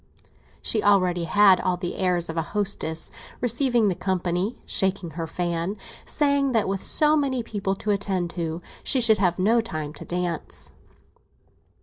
She 0.63 0.81
already 0.81 1.25
had 1.25 1.59
all 1.61 1.77
the 1.77 1.95
airs 1.97 2.27
of 2.27 2.35
a 2.35 2.41
hostess, 2.57 3.11
receiving 3.39 3.87
the 3.87 3.93
company, 3.93 4.59
shaking 4.65 5.11
her 5.11 5.27
fan, 5.27 5.77
saying 6.05 6.53
that 6.53 6.67
with 6.67 6.81
so 6.83 7.15
many 7.15 7.43
people 7.43 7.75
to 7.75 7.91
attend 7.91 8.31
to 8.31 8.63
she 8.83 8.99
should 8.99 9.19
have 9.19 9.37
no 9.37 9.61
time 9.61 9.93
to 9.93 10.03
dance. 10.03 10.71